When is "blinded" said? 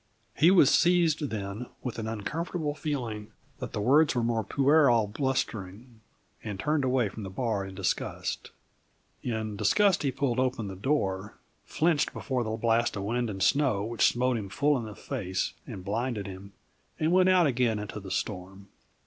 15.85-16.25